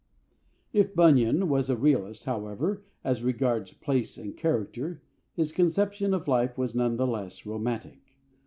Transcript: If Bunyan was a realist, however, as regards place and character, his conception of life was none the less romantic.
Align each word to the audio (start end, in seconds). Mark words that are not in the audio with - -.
If 0.73 0.95
Bunyan 0.95 1.47
was 1.47 1.69
a 1.69 1.75
realist, 1.77 2.25
however, 2.25 2.81
as 3.03 3.21
regards 3.21 3.71
place 3.73 4.17
and 4.17 4.35
character, 4.35 5.03
his 5.35 5.51
conception 5.51 6.11
of 6.15 6.27
life 6.27 6.57
was 6.57 6.73
none 6.73 6.97
the 6.97 7.05
less 7.05 7.45
romantic. 7.45 8.01